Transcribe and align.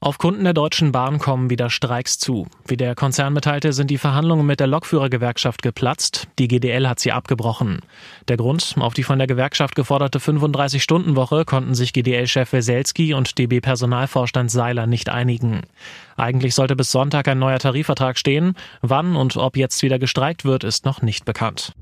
Auf 0.00 0.18
Kunden 0.18 0.44
der 0.44 0.54
Deutschen 0.54 0.92
Bahn 0.92 1.18
kommen 1.18 1.50
wieder 1.50 1.70
Streiks 1.70 2.20
zu. 2.20 2.46
Wie 2.68 2.76
der 2.76 2.94
Konzern 2.94 3.32
mitteilte, 3.32 3.72
sind 3.72 3.90
die 3.90 3.98
Verhandlungen 3.98 4.46
mit 4.46 4.60
der 4.60 4.68
Lokführergewerkschaft 4.68 5.60
geplatzt. 5.60 6.28
Die 6.38 6.46
GDL 6.46 6.88
hat 6.88 7.00
sie 7.00 7.10
abgebrochen. 7.10 7.80
Der 8.28 8.36
Grund, 8.36 8.76
auf 8.78 8.94
die 8.94 9.02
von 9.02 9.18
der 9.18 9.26
Gewerkschaft 9.26 9.74
geforderte 9.74 10.20
35-Stunden-Woche 10.20 11.44
konnten 11.44 11.74
sich 11.74 11.92
GDL-Chef 11.92 12.52
Weselski 12.52 13.12
und 13.12 13.38
DB-Personalvorstand 13.38 14.52
Seiler 14.52 14.86
nicht 14.86 15.08
einigen. 15.08 15.62
Eigentlich 16.16 16.54
sollte 16.54 16.76
bis 16.76 16.92
Sonntag 16.92 17.26
ein 17.26 17.40
neuer 17.40 17.58
Tarifvertrag 17.58 18.18
stehen. 18.18 18.54
Wann 18.82 19.16
und 19.16 19.36
ob 19.36 19.56
jetzt 19.56 19.82
wieder 19.82 19.98
gestreikt 19.98 20.44
wird, 20.44 20.62
ist 20.62 20.84
noch 20.84 21.02
nicht 21.02 21.24
bekannt. 21.24 21.72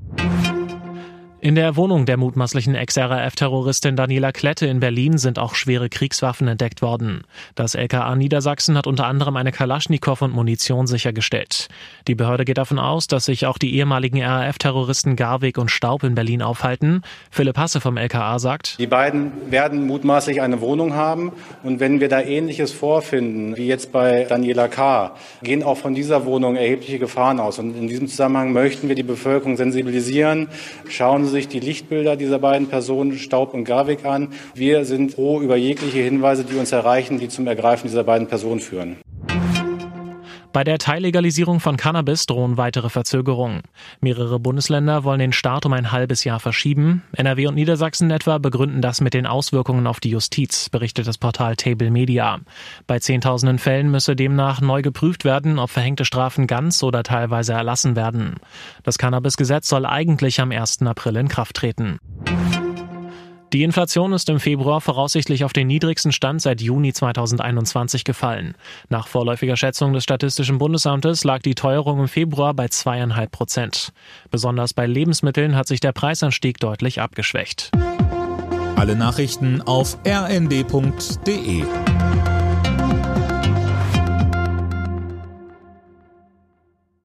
In 1.47 1.55
der 1.55 1.77
Wohnung 1.77 2.05
der 2.05 2.17
mutmaßlichen 2.17 2.75
Ex-RAF-Terroristin 2.75 3.95
Daniela 3.95 4.33
Klette 4.33 4.67
in 4.67 4.81
Berlin 4.81 5.17
sind 5.17 5.39
auch 5.39 5.55
schwere 5.55 5.87
Kriegswaffen 5.87 6.49
entdeckt 6.49 6.81
worden. 6.81 7.23
Das 7.55 7.73
LKA 7.73 8.17
Niedersachsen 8.17 8.77
hat 8.77 8.85
unter 8.85 9.05
anderem 9.05 9.37
eine 9.37 9.53
Kalaschnikow 9.53 10.21
und 10.23 10.33
Munition 10.33 10.87
sichergestellt. 10.87 11.69
Die 12.09 12.15
Behörde 12.15 12.43
geht 12.43 12.57
davon 12.57 12.79
aus, 12.79 13.07
dass 13.07 13.23
sich 13.23 13.45
auch 13.45 13.57
die 13.57 13.75
ehemaligen 13.75 14.21
RAF-Terroristen 14.21 15.15
Garwig 15.15 15.57
und 15.57 15.71
Staub 15.71 16.03
in 16.03 16.15
Berlin 16.15 16.41
aufhalten. 16.41 17.01
Philipp 17.31 17.57
Hasse 17.57 17.79
vom 17.79 17.95
LKA 17.95 18.39
sagt, 18.39 18.77
Die 18.77 18.85
beiden 18.85 19.31
werden 19.49 19.87
mutmaßlich 19.87 20.41
eine 20.41 20.59
Wohnung 20.59 20.95
haben 20.95 21.31
und 21.63 21.79
wenn 21.79 22.01
wir 22.01 22.09
da 22.09 22.19
Ähnliches 22.19 22.73
vorfinden, 22.73 23.55
wie 23.55 23.67
jetzt 23.67 23.93
bei 23.93 24.25
Daniela 24.25 24.67
K., 24.67 25.15
gehen 25.43 25.63
auch 25.63 25.77
von 25.77 25.95
dieser 25.95 26.25
Wohnung 26.25 26.57
erhebliche 26.57 26.99
Gefahren 26.99 27.39
aus. 27.39 27.57
Und 27.57 27.73
in 27.77 27.87
diesem 27.87 28.09
Zusammenhang 28.09 28.51
möchten 28.51 28.89
wir 28.89 28.95
die 28.95 29.03
Bevölkerung 29.03 29.55
sensibilisieren. 29.55 30.49
Schauen 30.89 31.25
Sie 31.25 31.36
sich 31.37 31.47
die 31.47 31.59
Lichtbilder 31.59 32.15
dieser 32.15 32.39
beiden 32.39 32.67
Personen, 32.67 33.17
Staub 33.17 33.53
und 33.53 33.63
Garwig, 33.63 34.05
an. 34.05 34.29
Wir 34.55 34.85
sind 34.85 35.13
froh 35.13 35.39
über 35.39 35.55
jegliche 35.55 35.99
Hinweise, 35.99 36.43
die 36.43 36.57
uns 36.57 36.71
erreichen, 36.71 37.19
die 37.19 37.29
zum 37.29 37.45
Ergreifen 37.45 37.87
dieser 37.87 38.03
beiden 38.03 38.27
Personen 38.27 38.59
führen. 38.59 38.97
Bei 40.53 40.63
der 40.63 40.77
Teillegalisierung 40.77 41.59
von 41.59 41.77
Cannabis 41.77 42.25
drohen 42.25 42.57
weitere 42.57 42.89
Verzögerungen. 42.89 43.61
Mehrere 44.01 44.39
Bundesländer 44.39 45.03
wollen 45.03 45.19
den 45.19 45.33
Start 45.33 45.65
um 45.65 45.73
ein 45.73 45.91
halbes 45.91 46.23
Jahr 46.23 46.39
verschieben. 46.39 47.03
NRW 47.11 47.47
und 47.47 47.55
Niedersachsen 47.55 48.09
etwa 48.09 48.37
begründen 48.37 48.81
das 48.81 49.01
mit 49.01 49.13
den 49.13 49.27
Auswirkungen 49.27 49.85
auf 49.85 49.99
die 49.99 50.09
Justiz, 50.09 50.69
berichtet 50.69 51.07
das 51.07 51.17
Portal 51.17 51.55
Table 51.55 51.91
Media. 51.91 52.39
Bei 52.87 52.99
Zehntausenden 52.99 53.59
Fällen 53.59 53.91
müsse 53.91 54.15
demnach 54.15 54.61
neu 54.61 54.81
geprüft 54.81 55.25
werden, 55.25 55.59
ob 55.59 55.69
verhängte 55.69 56.05
Strafen 56.05 56.47
ganz 56.47 56.81
oder 56.81 57.03
teilweise 57.03 57.53
erlassen 57.53 57.95
werden. 57.95 58.35
Das 58.83 58.97
Cannabisgesetz 58.97 59.69
soll 59.69 59.85
eigentlich 59.85 60.41
am 60.41 60.51
1. 60.51 60.81
April 60.83 61.17
in 61.17 61.27
Kraft 61.27 61.57
treten. 61.57 61.99
Die 63.57 63.63
Inflation 63.63 64.13
ist 64.13 64.29
im 64.29 64.39
Februar 64.39 64.81
voraussichtlich 64.81 65.43
auf 65.43 65.51
den 65.51 65.65
niedrigsten 65.65 66.11
Stand 66.11 66.43
seit 66.43 66.61
Juni 66.61 66.93
2021 66.93 68.03
gefallen. 68.03 68.53
Nach 68.89 69.07
vorläufiger 69.07 69.57
Schätzung 69.57 69.93
des 69.93 70.03
Statistischen 70.03 70.59
Bundesamtes 70.59 71.23
lag 71.23 71.41
die 71.41 71.55
Teuerung 71.55 72.01
im 72.01 72.07
Februar 72.07 72.53
bei 72.53 72.67
zweieinhalb 72.67 73.31
Prozent. 73.31 73.93
Besonders 74.29 74.75
bei 74.75 74.85
Lebensmitteln 74.85 75.55
hat 75.55 75.67
sich 75.67 75.79
der 75.79 75.91
Preisanstieg 75.91 76.59
deutlich 76.59 77.01
abgeschwächt. 77.01 77.71
Alle 78.75 78.95
Nachrichten 78.95 79.63
auf 79.63 79.97
rnd.de 80.05 81.63